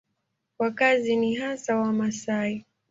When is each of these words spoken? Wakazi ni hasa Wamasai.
Wakazi 0.59 1.15
ni 1.15 1.35
hasa 1.35 1.75
Wamasai. 1.77 2.65